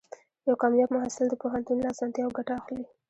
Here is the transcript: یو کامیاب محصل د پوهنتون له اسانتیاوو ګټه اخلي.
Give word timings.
یو 0.47 0.55
کامیاب 0.61 0.89
محصل 0.95 1.25
د 1.29 1.33
پوهنتون 1.41 1.77
له 1.79 1.87
اسانتیاوو 1.93 2.35
ګټه 2.37 2.51
اخلي. 2.59 2.85